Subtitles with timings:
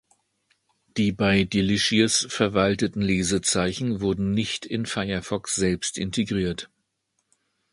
[0.97, 6.71] Die bei Delicious verwalteten Lesezeichen wurden nicht in Firefox selbst integriert.